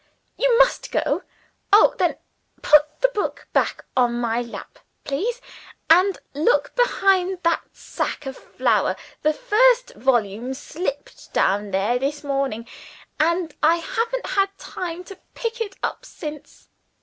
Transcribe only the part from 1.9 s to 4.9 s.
then, put the book back on my lap,